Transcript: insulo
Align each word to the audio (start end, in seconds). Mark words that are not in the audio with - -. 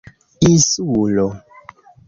insulo 0.49 1.27